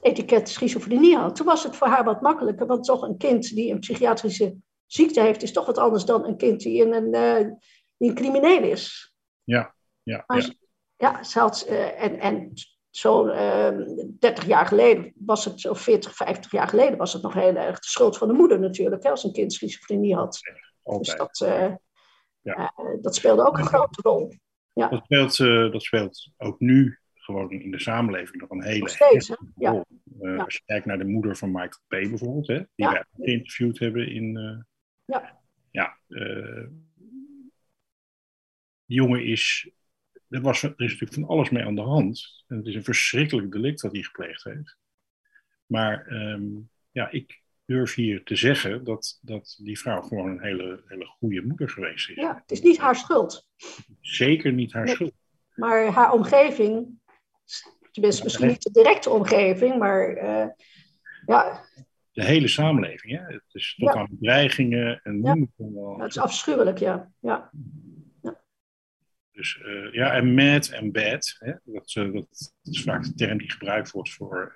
[0.00, 2.66] etiket schizofrenie had, toen was het voor haar wat makkelijker.
[2.66, 4.56] Want toch een kind die een psychiatrische
[4.92, 7.50] ziekte heeft, is toch wat anders dan een kind die, in een, eh,
[7.96, 9.12] die een crimineel is.
[9.44, 10.40] Ja, Maar ja.
[10.40, 10.56] ze-
[10.96, 12.52] ja, ze had, eh, en, en
[12.90, 13.84] zo'n ehm
[14.18, 17.78] 30 jaar geleden was het, of 40, 50 jaar geleden was het nog heel erg
[17.80, 20.40] de schuld van de moeder natuurlijk, hè, als een kind schizofrenie had.
[20.98, 21.74] Dus dat, eh,
[22.40, 22.72] Ja.
[23.00, 24.32] dat speelde ook een grote rol.
[24.72, 25.36] Dat speelt,
[25.72, 29.32] dat speelt ook nu gewoon in de samenleving nog een hele Nog steeds?
[29.56, 29.70] Ja.
[29.70, 29.84] rol.
[30.20, 30.36] Ja.
[30.36, 31.88] Als je kijkt naar de moeder van Michael P.
[31.88, 32.90] bijvoorbeeld, hè, die Ja.
[32.92, 34.66] wij geïnterviewd hebben in.
[35.12, 35.40] Ja.
[35.70, 36.66] ja eh,
[38.84, 39.70] die jongen is.
[40.28, 42.44] Er, was, er is natuurlijk van alles mee aan de hand.
[42.46, 44.76] En het is een verschrikkelijk delict wat hij gepleegd heeft.
[45.66, 46.44] Maar ehm,
[46.90, 51.42] ja, ik durf hier te zeggen dat, dat die vrouw gewoon een hele, hele goede
[51.42, 52.16] moeder geweest is.
[52.16, 53.48] ja, het is niet haar schuld,
[54.00, 54.94] Zeker niet haar Nee.
[54.94, 55.12] schuld.
[55.54, 57.00] maar haar omgeving,
[57.90, 60.48] tenminste misschien niet de directe omgeving, maar eh,
[61.26, 61.64] ja,
[62.18, 63.18] de hele samenleving.
[63.18, 63.24] Hè?
[63.34, 64.00] Het is tot Ja.
[64.00, 65.34] aan bedreigingen en Ja.
[65.34, 67.12] het het is afschuwelijk, ja.
[67.20, 67.50] ja.
[69.30, 71.36] Dus eh, ja, en mad en bad.
[71.38, 71.52] Hè?
[71.64, 74.52] Dat, eh, dat is vaak de term die gebruikt wordt voor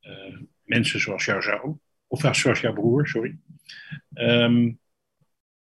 [0.00, 1.80] eh, mensen zoals jouw zoon.
[2.06, 3.38] Of ja, zoals jouw broer, sorry.
[4.12, 4.72] Ehm,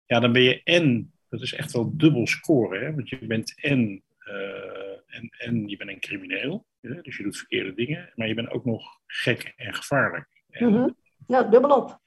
[0.05, 2.85] ja, dan ben je en, dat is echt wel dubbel scoren.
[2.85, 2.93] Hè?
[2.95, 4.03] Want je bent en,
[5.07, 6.65] en, en je bent een crimineel.
[6.81, 8.11] Dus je doet verkeerde dingen.
[8.15, 10.27] Maar je bent ook nog gek en gevaarlijk.
[10.49, 10.89] En, Mhm.
[11.27, 11.99] Ja, dubbelop.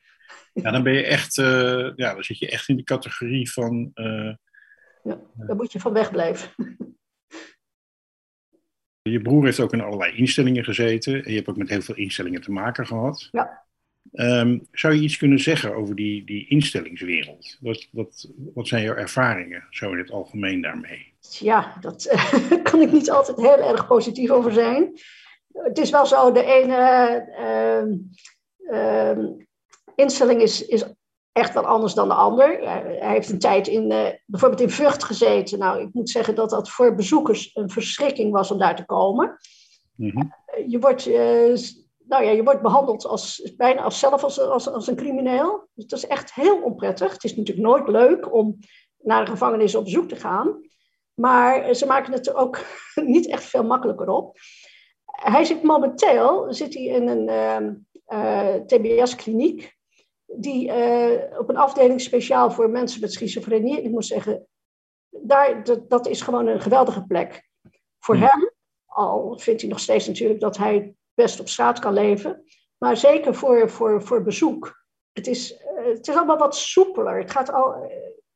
[0.52, 3.90] Ja, dan ben je echt, eh, ja, dan zit je echt in de categorie van.
[3.94, 4.34] eh,
[5.34, 6.50] Daar moet je van wegblijven.
[9.02, 11.24] je broer heeft ook in allerlei instellingen gezeten.
[11.24, 13.28] En je hebt ook met heel veel instellingen te maken gehad.
[13.30, 13.61] Ja.
[14.12, 17.58] Ehm, zou je iets kunnen zeggen over die, die instellingswereld?
[17.60, 21.12] Wat, wat, wat zijn jouw ervaringen zo in het algemeen daarmee?
[21.38, 24.92] Ja, dat eh, kan ik niet altijd heel erg positief over zijn.
[25.52, 26.76] Het is wel zo, de ene
[27.36, 27.96] ehm,
[28.74, 29.26] ehm,
[29.94, 30.84] instelling is, is
[31.32, 32.58] echt wel anders dan de ander.
[33.00, 35.58] Hij heeft een tijd in, eh, bijvoorbeeld in Vught gezeten.
[35.58, 39.38] Nou, ik moet zeggen dat dat voor bezoekers een verschrikking was om daar te komen.
[39.96, 40.18] Mhm.
[40.46, 41.54] Eh, Je wordt, eh,
[42.12, 45.68] nou ja, je wordt behandeld als, bijna als zelf als, als, als een crimineel.
[45.74, 47.12] Dus dat is echt heel onprettig.
[47.12, 48.58] Het is natuurlijk nooit leuk om
[48.98, 50.60] naar een gevangenis op bezoek te gaan.
[51.14, 52.58] Maar ze maken het er ook
[53.14, 54.36] niet echt veel makkelijker op.
[55.04, 59.76] Hij zit momenteel zit hij in een ehm, eh, TBS-kliniek.
[60.26, 63.82] Die eh, op een afdeling speciaal voor mensen met schizofrenie.
[63.82, 64.46] Ik moet zeggen,
[65.08, 67.48] daar, dat, dat is gewoon een geweldige plek
[67.98, 68.24] voor Hmm.
[68.24, 68.50] hem.
[68.86, 72.44] Al vindt hij nog steeds natuurlijk dat hij best op straat kan leven.
[72.78, 74.84] Maar zeker voor, voor, voor bezoek.
[75.12, 77.18] Het is, eh, het is allemaal wat soepeler.
[77.18, 77.72] Het gaat, al,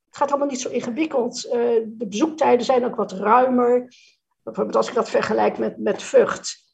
[0.06, 1.44] het gaat allemaal niet zo ingewikkeld.
[1.44, 3.94] Eh, de bezoektijden zijn ook wat ruimer.
[4.42, 6.64] Bijvoorbeeld als ik dat vergelijk met, met Vught.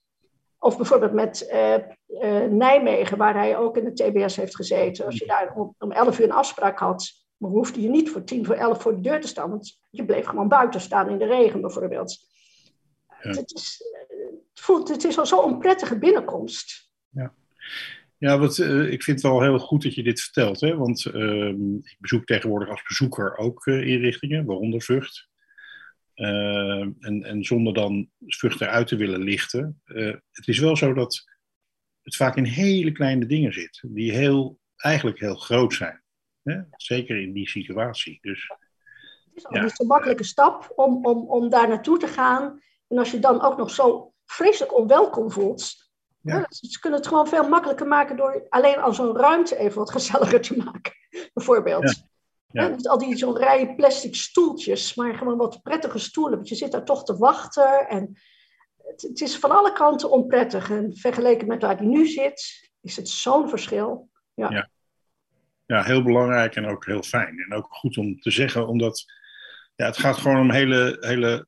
[0.58, 1.76] Of bijvoorbeeld met eh,
[2.48, 5.04] Nijmegen, waar hij ook in de TBS heeft gezeten.
[5.04, 8.24] Als je daar om, om 11 uur een afspraak had, dan hoefde je niet voor
[8.24, 9.50] tien voor elf voor de deur te staan.
[9.50, 12.18] Want je bleef gewoon buiten staan in de regen bijvoorbeeld.
[13.22, 13.30] Ja.
[13.30, 13.82] Het, is,
[14.60, 16.90] voelt, het is al zo'n onprettige binnenkomst.
[18.18, 20.60] Ja, wat, eh, ik vind het wel heel goed dat je dit vertelt.
[20.60, 20.76] Hè?
[20.76, 25.28] Want ehm, ik bezoek tegenwoordig als bezoeker ook eh, inrichtingen, waaronder Vught.
[26.14, 29.80] Ehm, en, en zonder dan Vught eruit te willen lichten.
[29.84, 31.24] eh, het is wel zo dat
[32.02, 33.80] het vaak in hele kleine dingen zit.
[33.86, 36.02] Die heel, eigenlijk heel groot zijn.
[36.42, 36.60] Hè?
[36.76, 38.18] Zeker in die situatie.
[38.20, 39.62] Dus Het is al Ja.
[39.62, 42.60] niet zo'n makkelijke stap om, om, om daar naartoe te gaan.
[42.88, 45.90] En als je dan ook nog zo vreselijk onwelkom voelt,
[46.20, 46.36] Ja.
[46.36, 49.90] Ja, ze kunnen het gewoon veel makkelijker maken door alleen al zo'n ruimte even wat
[49.90, 50.92] gezelliger te maken,
[51.34, 52.04] bijvoorbeeld.
[52.52, 52.68] Ja.
[52.68, 56.72] Dus al die zo'n rij plastic stoeltjes, maar gewoon wat prettige stoelen, want je zit
[56.72, 57.88] daar toch te wachten.
[57.88, 58.18] En
[58.76, 60.70] het, het is van alle kanten onprettig.
[60.70, 64.10] En vergeleken met waar die nu zit, is het zo'n verschil.
[64.34, 64.50] Ja.
[64.50, 64.70] Ja.
[65.66, 67.38] ja, heel belangrijk en ook heel fijn.
[67.38, 69.04] En ook goed om te zeggen, omdat
[69.74, 71.46] ja, het gaat gewoon om hele, hele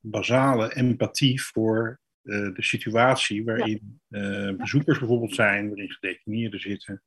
[0.00, 7.02] basale empathie voor de situatie waarin eh, bezoekers bijvoorbeeld zijn, waarin gedetineerden zitten.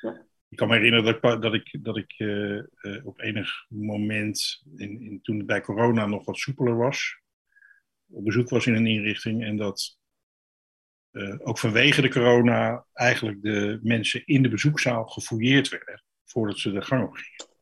[0.00, 0.26] Ja.
[0.48, 4.62] Ik kan me herinneren dat ik, dat ik, dat ik eh, eh, op enig moment,
[4.76, 7.20] in, in, toen het bij corona nog wat soepeler was,
[8.08, 9.98] op bezoek was in een inrichting en dat
[11.10, 16.72] eh, ook vanwege de corona eigenlijk de mensen in de bezoekzaal gefouilleerd werden voordat ze
[16.72, 17.54] de gang op gingen.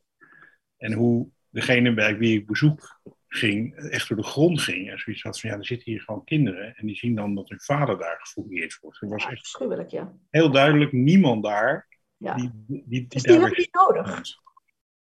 [0.77, 3.01] En hoe degene bij wie ik bezoek
[3.35, 4.91] ging, echt door de grond ging.
[4.91, 6.75] En zoiets had van, ja, er zitten hier gewoon kinderen.
[6.75, 9.01] En die zien dan dat hun vader daar gefouilleerd wordt.
[9.01, 10.13] Er was Ja, echt ja.
[10.29, 12.35] heel duidelijk niemand daar ja.
[12.35, 14.35] die, die, die, is daar die bij- helemaal niet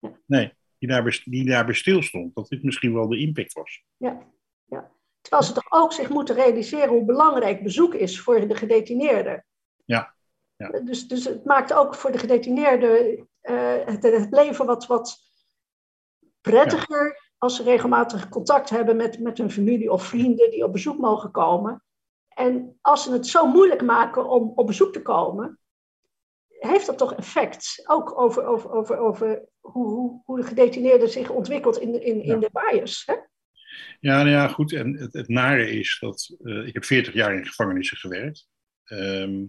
[0.00, 0.22] nodig.
[0.26, 2.34] Nee, die daarbij, die daarbij stilstond.
[2.34, 3.82] Dat dit misschien wel de impact was.
[3.96, 4.32] Ja.
[4.64, 4.90] Ja.
[5.20, 9.44] Terwijl ze toch ook zich moeten realiseren hoe belangrijk bezoek is voor de gedetineerden.
[9.84, 10.14] Ja.
[10.56, 10.68] Ja.
[10.80, 15.18] Dus, dus het maakt ook voor de gedetineerden eh, het, het leven wat, wat
[16.40, 20.98] prettiger als ze regelmatig contact hebben met, met hun familie of vrienden die op bezoek
[20.98, 21.82] mogen komen.
[22.28, 25.58] En als ze het zo moeilijk maken om op bezoek te komen,
[26.48, 27.82] heeft dat toch effect.
[27.86, 32.22] Ook over, over, over, over hoe, hoe, hoe de gedetineerde zich ontwikkelt in, de- in,
[32.22, 32.48] in Ja.
[32.48, 33.02] de bias.
[33.06, 33.14] Hè?
[34.00, 34.72] Ja, nou ja, goed.
[34.72, 38.48] En het, het nare is dat eh, ik heb 40 jaar in gevangenissen gewerkt.
[38.84, 39.44] Ehm,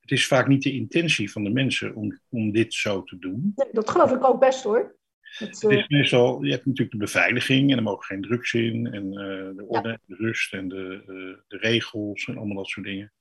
[0.00, 3.52] het is vaak niet de intentie van de mensen om, om dit zo te doen.
[3.56, 4.96] Nee, dat geloof ik ook best hoor.
[5.34, 8.52] Het, Het eh, is meestal, je hebt natuurlijk de beveiliging en er mogen geen drugs
[8.52, 8.86] in.
[8.86, 12.86] En eh, de orde, de rust en de, eh, de regels en allemaal dat soort
[12.86, 13.12] dingen.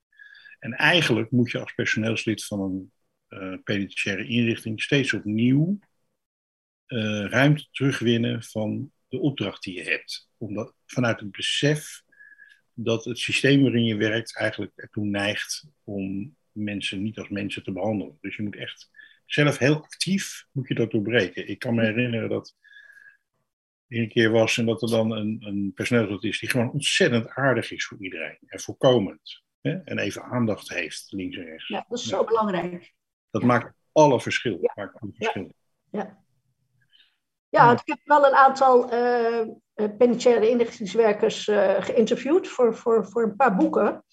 [0.60, 2.92] En eigenlijk moet je als personeelslid van een
[3.28, 5.80] eh penitentiaire inrichting steeds opnieuw
[7.28, 10.30] ruimte terugwinnen van de opdracht die je hebt.
[10.38, 12.04] Omdat, vanuit het besef
[12.74, 17.72] dat het systeem waarin je werkt eigenlijk ertoe neigt om mensen niet als mensen te
[17.72, 18.18] behandelen.
[18.22, 18.90] Dus je moet echt
[19.26, 21.48] zelf heel actief moet je dat doorbreken.
[21.48, 22.56] Ik kan me herinneren dat
[23.88, 27.30] er een keer was en dat er dan een, een personeelslid is die gewoon ontzettend
[27.30, 29.42] aardig is voor iedereen en voorkomend.
[29.62, 29.72] Hè?
[29.72, 31.68] En even aandacht heeft, links en rechts.
[31.68, 32.18] ja, dat is Ja.
[32.18, 32.94] zo belangrijk.
[33.32, 34.58] Dat maakt alle verschil.
[34.62, 34.72] Ja.
[34.76, 35.52] Maakt alle verschil.
[37.50, 43.36] Ja, ik heb wel een aantal eh, penitentiaire inrichtingswerkers eh, geïnterviewd voor, voor, voor een
[43.36, 44.04] paar boeken.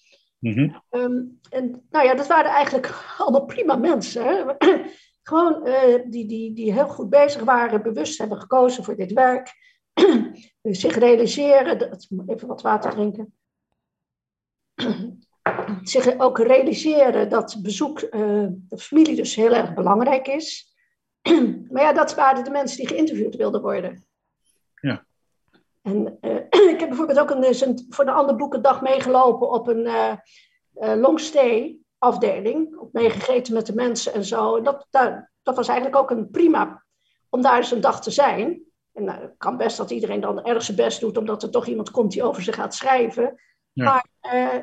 [0.41, 0.75] Mhm.
[0.89, 4.25] Ehm, en nou ja, dat waren eigenlijk allemaal prima mensen.
[4.25, 4.43] Hè?
[5.23, 9.53] Gewoon eh, die, die, die heel goed bezig waren, bewust hebben gekozen voor dit werk.
[10.61, 13.33] zich realiseren, dat, even wat water drinken.
[15.83, 20.75] zich ook realiseren dat bezoek, eh, de familie dus heel erg belangrijk is.
[21.71, 24.05] maar ja, dat waren de mensen die geïnterviewd wilden worden.
[25.81, 29.49] En eh, ik heb bijvoorbeeld ook een, een, voor een ander boek een dag meegelopen
[29.49, 30.13] op een eh
[30.73, 32.77] eh, longstay afdeling.
[32.77, 34.57] Op meegegeten met de mensen en zo.
[34.57, 36.83] En dat, daar, dat was eigenlijk ook een prima
[37.29, 38.61] om daar eens een dag te zijn.
[38.93, 41.65] En nou, het kan best dat iedereen dan erg zijn best doet, omdat er toch
[41.65, 43.41] iemand komt die over ze gaat schrijven.
[43.71, 43.83] Ja.
[43.83, 44.61] Maar, eh,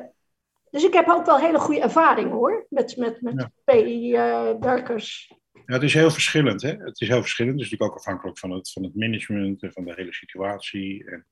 [0.69, 3.51] dus ik heb ook wel hele goede ervaring hoor, met, met, met Ja.
[3.63, 5.33] PI-werkers.
[5.69, 6.61] Ja, het is heel verschillend.
[6.61, 6.69] Hè?
[6.69, 7.55] Het is heel verschillend.
[7.55, 11.09] Het is natuurlijk ook afhankelijk van het, van het management en van de hele situatie
[11.09, 11.25] en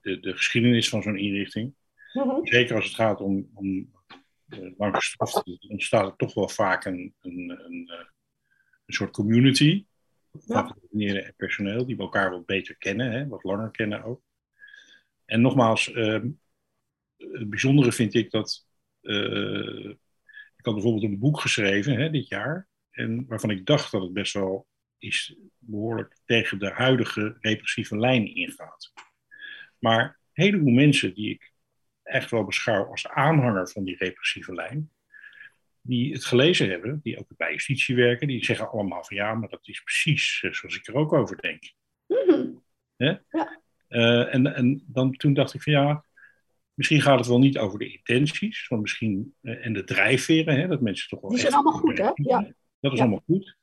[0.00, 1.74] de, de geschiedenis van zo'n inrichting.
[2.12, 2.46] Mhm.
[2.46, 3.92] Zeker als het gaat om, om
[4.48, 8.06] uh, lang gestraften, ontstaat er toch wel vaak een, een, een, eh,
[8.86, 9.84] een soort community
[10.32, 14.22] van en personeel die elkaar wat beter kennen, hè, wat langer kennen ook.
[15.24, 16.28] En nogmaals, ehm,
[17.16, 18.66] het bijzondere vind ik dat.
[19.00, 19.90] eh,
[20.56, 22.68] ik had bijvoorbeeld een boek geschreven hè, dit jaar,
[23.00, 24.66] en waarvan ik dacht dat het best wel
[24.98, 28.92] is behoorlijk tegen de huidige repressieve lijn ingaat.
[29.78, 31.52] Maar een heleboel mensen die ik
[32.02, 34.90] echt wel beschouw als aanhanger van die repressieve lijn,
[35.80, 39.48] die het gelezen hebben, die ook bij justitie werken, die zeggen allemaal van ja, maar
[39.48, 41.72] dat is precies eh, zoals ik er ook over denk.
[42.06, 42.48] Mhm.
[43.88, 46.04] Uh, en en dan, toen dacht ik van ja,
[46.74, 50.66] misschien gaat het wel niet over de intenties, want misschien, uh, en de drijfveren, hè,
[50.66, 51.30] dat mensen toch wel.
[51.30, 52.10] Die zijn allemaal goed, hè?
[52.14, 52.52] Ja.
[52.80, 53.04] Dat is Ja.
[53.04, 53.56] allemaal goed.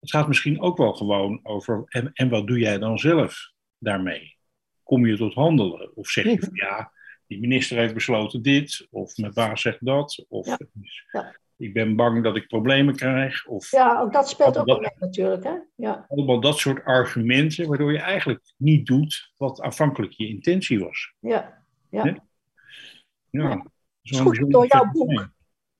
[0.00, 4.36] Het gaat misschien ook wel gewoon over, en, en wat doe jij dan zelf daarmee?
[4.82, 5.96] Kom je tot handelen?
[5.96, 6.92] Of zeg je van ja,
[7.26, 10.58] die minister heeft besloten dit, of mijn baas zegt dat, of Ja.
[11.12, 11.36] ja.
[11.56, 15.44] ik ben bang dat ik problemen krijg, of Ja, ook dat speelt ook mee natuurlijk,
[15.44, 15.54] hè?
[15.76, 16.04] Ja.
[16.08, 21.12] allemaal dat soort argumenten, waardoor je eigenlijk niet doet wat aanvankelijk je intentie was.
[21.20, 21.64] Ja.
[21.90, 22.04] Ja,
[23.30, 23.54] Ja.
[23.54, 23.66] dat
[24.02, 25.28] is goed door jouw boek.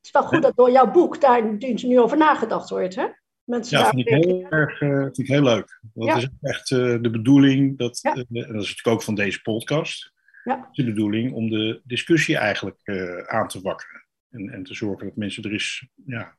[0.06, 3.06] Is wel goed dat door jouw boek daar nu over nagedacht wordt, hè?
[3.46, 5.80] Mensen ja, vind ik, heel erg, uh, vind ik heel leuk.
[5.94, 8.16] Dat is echt uh, de bedoeling, dat, ja.
[8.16, 10.12] uh, en dat is natuurlijk ook van deze podcast,
[10.44, 10.68] ja.
[10.72, 12.80] de bedoeling om de discussie eigenlijk
[13.26, 14.04] aan te wakkeren.
[14.30, 16.36] En, en te zorgen dat mensen er is, ja,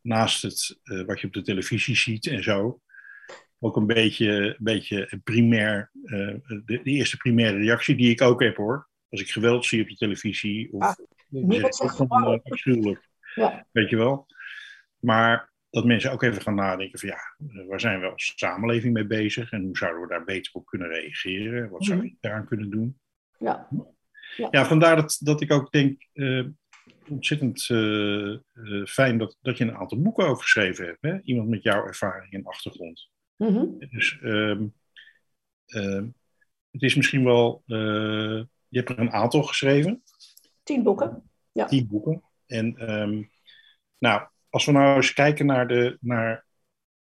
[0.00, 2.80] naast het, wat je op de televisie ziet en zo,
[3.58, 8.56] ook een beetje, een beetje primair, de, de, eerste primaire reactie die ik ook heb
[8.56, 8.88] hoor.
[9.08, 10.94] Als ik geweld zie op de televisie, of, ah,
[11.30, 12.08] is van,
[12.42, 13.08] afschuwelijk.
[13.34, 13.66] Ja.
[13.72, 14.26] Weet je wel?
[14.98, 17.18] Maar dat mensen ook even gaan nadenken van ja,
[17.66, 20.88] waar zijn we als samenleving mee bezig en hoe zouden we daar beter op kunnen
[20.88, 21.70] reageren?
[21.70, 22.98] Wat zou ik daaraan kunnen doen?
[23.38, 23.68] Ja,
[24.36, 24.48] ja.
[24.50, 26.46] ja vandaar dat, dat ik ook denk, uh,
[27.08, 31.02] ontzettend uh, uh, fijn dat, dat je een aantal boeken over geschreven hebt.
[31.02, 31.20] Hè?
[31.22, 33.10] Iemand met jouw ervaring en achtergrond.
[33.36, 33.78] Mm -hmm.
[33.78, 34.74] Dus um,
[36.70, 40.02] het is misschien wel, je hebt er een aantal geschreven.
[40.66, 41.30] Tien boeken.
[41.52, 41.64] Ja.
[41.64, 42.22] Tien boeken.
[42.46, 43.30] En um,
[43.98, 46.44] nou, als we nou eens kijken naar de, naar,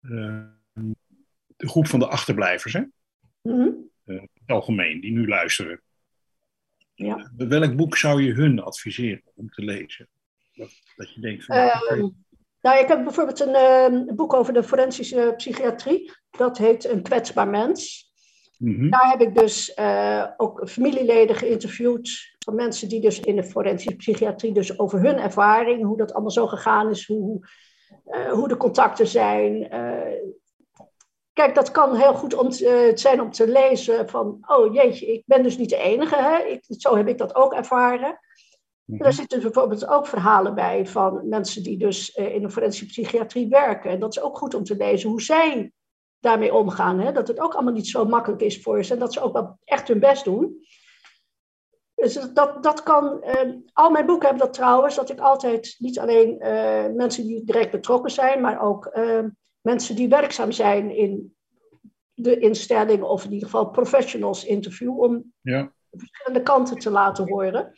[0.01, 0.43] uh,
[1.55, 2.79] de groep van de achterblijvers, hè?
[2.79, 2.91] Mm
[3.41, 3.89] -hmm.
[4.05, 5.81] uh, het algemeen, die nu luisteren.
[6.93, 7.31] Ja.
[7.37, 10.09] Uh, welk boek zou je hun adviseren om te lezen?
[10.53, 11.55] Dat, dat je denkt van.
[11.55, 12.09] Ehm,
[12.61, 16.11] nou, ik heb bijvoorbeeld een, een, boek over de forensische psychiatrie.
[16.29, 18.11] Dat heet Een kwetsbaar mens.
[18.63, 18.89] Mm -hmm.
[18.89, 19.77] Daar heb ik dus
[20.37, 25.83] ook familieleden geïnterviewd van mensen die dus in de forensische psychiatrie, dus over hun ervaring,
[25.83, 27.47] hoe dat allemaal zo gegaan is, hoe,
[28.05, 29.73] uh, hoe de contacten zijn.
[29.73, 30.31] Uh,
[31.33, 35.23] kijk, dat kan heel goed om te, zijn om te lezen van, oh jeetje, ik
[35.25, 36.37] ben dus niet de enige, hè?
[36.37, 38.19] Ik, zo heb ik dat ook ervaren.
[38.85, 39.05] Mm -hmm.
[39.05, 43.91] Er zitten bijvoorbeeld ook verhalen bij van mensen die dus in de forensische psychiatrie werken.
[43.91, 45.71] En dat is ook goed om te lezen hoe zij
[46.23, 46.99] daarmee omgaan.
[46.99, 47.11] Hè?
[47.11, 49.57] Dat het ook allemaal niet zo makkelijk is voor ze en dat ze ook wel
[49.63, 50.65] echt hun best doen.
[51.95, 55.99] Dus dat, dat kan, uh, al mijn boeken hebben dat trouwens, dat ik altijd niet
[55.99, 59.25] alleen uh, mensen die direct betrokken zijn, maar ook uh,
[59.61, 61.35] mensen die werkzaam zijn in
[62.13, 65.71] de instelling of in ieder geval professionals interview om ja.
[65.91, 67.73] verschillende kanten te laten horen.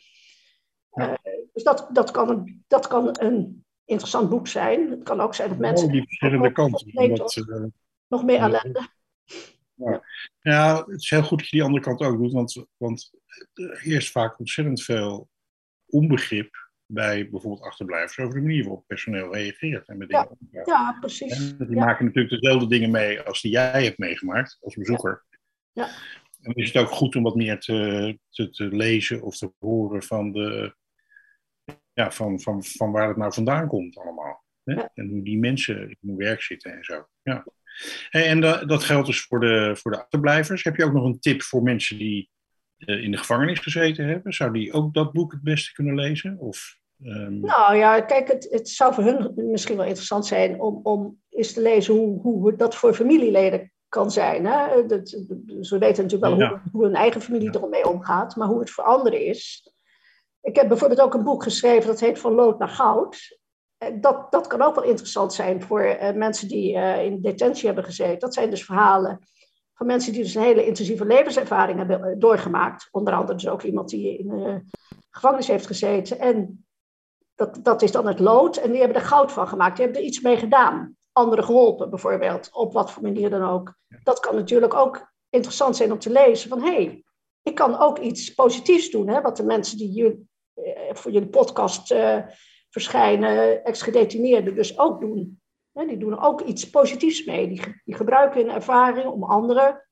[0.90, 1.18] Ja.
[1.52, 4.90] dus dat, dat, kan een, dat kan een interessant boek zijn.
[4.90, 5.86] Het kan ook zijn dat mensen.
[5.86, 7.72] Oh, die verschillende kanten.
[8.08, 8.88] Nog meer ellende.
[9.74, 10.04] Ja.
[10.40, 13.10] ja, het is heel goed dat je die andere kant ook doet, want, want
[13.54, 15.28] er heerst vaak ontzettend veel
[15.86, 20.62] onbegrip bij bijvoorbeeld achterblijvers over de manier waarop personeel reageert en met dingen ja.
[20.64, 21.54] Ja, precies.
[21.58, 21.84] En die ja.
[21.84, 25.24] maken natuurlijk dezelfde dingen mee als die jij hebt meegemaakt als bezoeker.
[25.72, 25.86] Ja.
[25.86, 29.52] En dan is het ook goed om wat meer te, te, te lezen of te
[29.58, 30.76] horen van, de,
[31.92, 34.44] ja, van, van, van waar het nou vandaan komt allemaal.
[34.64, 34.74] Hè?
[34.74, 34.90] Ja.
[34.94, 37.08] En hoe die mensen in hun werk zitten en zo.
[37.22, 37.44] Ja.
[38.10, 40.64] En dat, dat geldt dus voor de, voor de achterblijvers.
[40.64, 42.30] Heb je ook nog een tip voor mensen die
[42.78, 44.32] uh, in de gevangenis gezeten hebben?
[44.32, 46.38] Zou die ook dat boek het beste kunnen lezen?
[46.38, 47.40] Of, um...
[47.40, 51.52] Nou ja, kijk, het, het zou voor hun misschien wel interessant zijn om, om eens
[51.52, 54.46] te lezen hoe, hoe dat voor familieleden kan zijn.
[54.46, 54.86] Hè?
[54.86, 55.08] Dat,
[55.60, 56.48] ze weten natuurlijk wel Ja.
[56.48, 57.60] hoe, hoe hun eigen familie Ja.
[57.60, 59.72] ermee omgaat, maar hoe het voor anderen is.
[60.42, 63.38] Ik heb bijvoorbeeld ook een boek geschreven dat heet Van Lood naar Goud.
[63.78, 67.66] Eh, Dat, dat kan ook wel interessant zijn voor eh, mensen die eh, in detentie
[67.66, 68.18] hebben gezeten.
[68.18, 69.20] Dat zijn dus verhalen
[69.74, 72.88] van mensen die dus een hele intensieve levenservaring hebben doorgemaakt.
[72.90, 74.62] Onder andere dus ook iemand die in de
[75.10, 76.18] gevangenis heeft gezeten.
[76.18, 76.66] En
[77.34, 78.56] dat, dat is dan het lood.
[78.56, 79.76] En die hebben er goud van gemaakt.
[79.76, 80.96] Die hebben er iets mee gedaan.
[81.12, 82.48] Anderen geholpen bijvoorbeeld.
[82.52, 83.74] Op wat voor manier dan ook.
[84.02, 86.48] Dat kan natuurlijk ook interessant zijn om te lezen.
[86.48, 87.04] Van hé, hey,
[87.42, 89.08] ik kan ook iets positiefs doen.
[89.08, 89.20] Hè?
[89.20, 90.28] Wat de mensen die jullie,
[90.92, 91.94] voor jullie podcast
[92.80, 95.40] verschijnen, ex-gedetineerden dus ook doen.
[95.72, 97.48] Die doen ook iets positiefs mee.
[97.48, 99.82] Die, ge- die gebruiken hun ervaring om anderen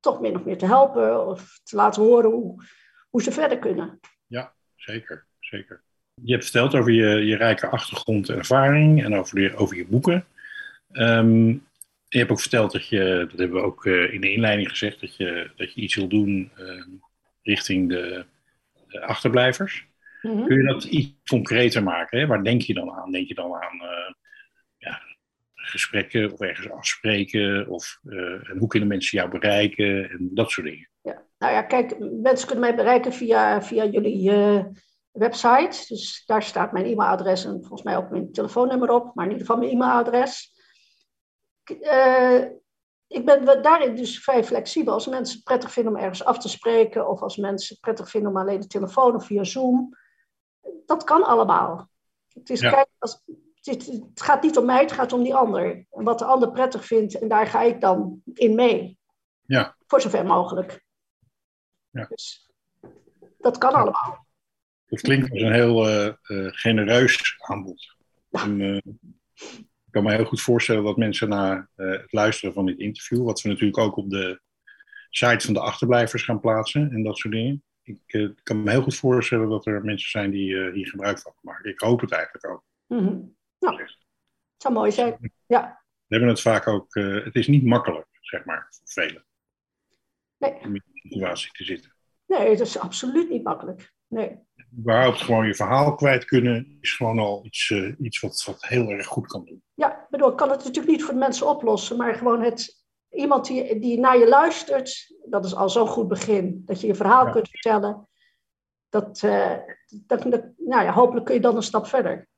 [0.00, 2.64] toch min of meer te helpen of te laten horen hoe,
[3.10, 4.00] hoe ze verder kunnen.
[4.76, 5.82] Zeker, zeker.
[6.22, 9.86] Je hebt verteld over je, je rijke achtergrond en ervaring en over, de, over je
[9.86, 10.26] boeken.
[10.92, 11.46] Ehm,
[12.08, 15.00] je hebt ook verteld dat je, dat hebben we ook eh, in de inleiding gezegd,
[15.00, 16.90] dat je, dat je iets wil doen ehm,
[17.42, 18.24] richting de
[19.00, 19.86] achterblijvers.
[20.22, 20.44] Mhm.
[20.46, 22.18] Kun je dat iets concreter maken?
[22.18, 22.26] Hè?
[22.26, 23.12] Waar denk je dan aan?
[23.12, 24.14] Denk je dan aan eh,
[24.76, 25.00] ja,
[25.54, 27.68] gesprekken of ergens afspreken?
[27.68, 30.10] Of eh, en hoe kunnen mensen jou bereiken?
[30.10, 30.88] En dat soort dingen.
[31.02, 31.22] Ja.
[31.38, 34.64] Nou ja, kijk, mensen kunnen mij bereiken via, via jullie eh,
[35.12, 35.84] website.
[35.88, 39.46] Dus daar staat mijn e-mailadres en volgens mij ook mijn telefoonnummer op, maar in ieder
[39.46, 40.50] geval mijn e-mailadres.
[43.06, 44.92] Ik ben daarin dus vrij flexibel.
[44.92, 48.10] Als mensen het prettig vinden om ergens af te spreken, of als mensen het prettig
[48.10, 49.96] vinden om alleen de telefoon of via Zoom,
[50.86, 51.90] dat kan allemaal.
[52.32, 52.70] Het, is, Ja.
[52.70, 53.22] kijk, als,
[53.60, 55.86] het, het gaat niet om mij, het gaat om die ander.
[55.90, 58.98] En wat de ander prettig vindt, en daar ga ik dan in mee.
[59.42, 59.76] Ja.
[59.86, 60.84] Voor zover mogelijk.
[61.90, 62.06] Ja.
[62.08, 62.50] Dus
[63.38, 64.26] dat kan allemaal.
[64.86, 67.96] Dat klinkt als een heel uh, uh, genereus aanbod.
[68.30, 68.76] En, uh,
[69.86, 73.40] ik kan me heel goed voorstellen dat mensen na het luisteren van dit interview, wat
[73.40, 74.40] we natuurlijk ook op de
[75.10, 77.64] site van de achterblijvers gaan plaatsen en dat soort dingen.
[77.82, 81.70] Ik kan me heel goed voorstellen dat er mensen zijn die hier gebruik van maken.
[81.70, 82.64] Ik hoop het eigenlijk ook.
[82.86, 83.36] Mm -hmm.
[83.58, 83.96] Nou, het
[84.56, 85.32] zou mooi zijn.
[85.46, 85.84] Ja.
[86.06, 89.24] We hebben het vaak ook, het is niet makkelijk, zeg maar, voor velen.
[90.38, 90.54] Nee.
[90.54, 91.94] Om in die situatie te zitten.
[92.26, 93.92] Nee, het is absoluut niet makkelijk.
[94.06, 94.38] Nee.
[94.78, 98.90] Überhaupt gewoon je verhaal kwijt kunnen is gewoon al iets, uh, iets wat, wat heel
[98.90, 99.62] erg goed kan doen.
[99.74, 102.81] Ja, bedoel, ik kan het natuurlijk niet voor de mensen oplossen, maar gewoon het,
[103.12, 106.62] iemand die, die naar je luistert, dat is al zo'n goed begin.
[106.66, 107.32] Dat je je verhaal ja.
[107.32, 108.08] kunt vertellen.
[108.88, 109.56] Dat, uh,
[109.88, 112.28] dat, dat, nou ja, hopelijk kun je dan een stap verder.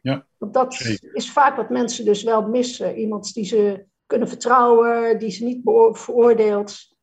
[0.00, 1.14] Ja, Want dat zeker.
[1.14, 2.96] is vaak wat mensen dus wel missen.
[2.96, 5.60] Iemand die ze kunnen vertrouwen, die ze niet
[5.92, 6.96] veroordeelt.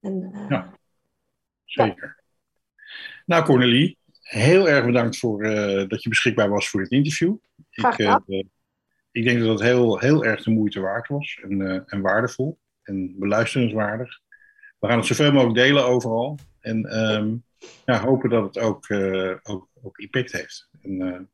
[0.00, 0.78] En, uh, ja,
[1.64, 2.22] zeker.
[3.26, 7.36] Nou, Cornelie, heel erg bedankt voor uh, dat je beschikbaar was voor dit interview.
[7.70, 8.22] Graag gedaan.
[8.26, 8.46] Ik,
[9.14, 12.58] ik denk dat het heel, heel erg de moeite waard was en, uh, en waardevol
[12.82, 14.20] en beluisterenswaardig.
[14.78, 17.44] We gaan het zoveel mogelijk delen overal en um,
[17.84, 18.90] ja, hopen dat het ook,
[19.42, 20.68] ook, ook impact heeft.
[20.82, 21.28] En,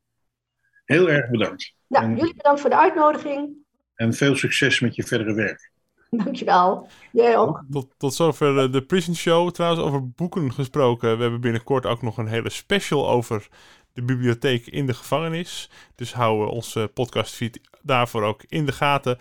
[0.85, 1.73] heel erg bedankt.
[1.87, 3.49] Ja, en, jullie bedankt voor de uitnodiging.
[3.95, 5.71] En veel succes met je verdere werk.
[6.09, 6.87] Dankjewel.
[7.11, 7.63] Jij ook.
[7.71, 9.51] Tot, tot zover de Prison Show.
[9.51, 11.15] Trouwens, over boeken gesproken.
[11.15, 13.47] We hebben binnenkort ook nog een hele special over
[13.93, 15.69] de bibliotheek in de gevangenis.
[15.95, 19.17] Dus hou onze podcastfeed daarvoor ook in de gaten.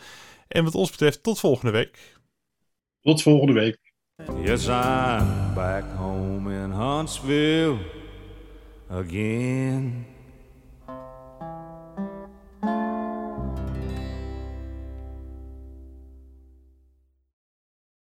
[0.48, 2.18] En wat ons betreft, tot volgende week.
[3.00, 3.78] Tot volgende week.
[4.42, 7.78] Yes, I'm back home in Huntsville
[8.88, 10.09] again.